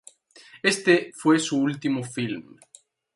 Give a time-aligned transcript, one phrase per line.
[0.63, 2.57] Éste fue su último film.